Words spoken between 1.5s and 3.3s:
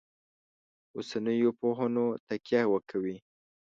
پوهنو تکیه وکوي.